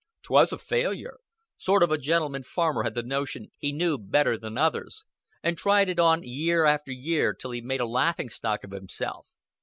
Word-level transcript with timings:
"'Twas 0.23 0.51
a 0.51 0.57
failure. 0.57 1.19
Sort 1.59 1.83
of 1.83 1.91
a 1.91 1.97
gentleman 1.99 2.41
farmer 2.41 2.81
had 2.81 2.95
the 2.95 3.03
notion 3.03 3.51
he 3.59 3.71
knew 3.71 3.99
better 3.99 4.35
than 4.35 4.57
others, 4.57 5.03
and 5.43 5.55
tried 5.59 5.89
it 5.89 5.99
on 5.99 6.23
year 6.23 6.65
after 6.65 6.91
year 6.91 7.35
till 7.35 7.51
he 7.51 7.61
made 7.61 7.81
a 7.81 7.85
laughing 7.85 8.27
stock 8.31 8.63
of 8.63 8.71
himself. 8.71 9.27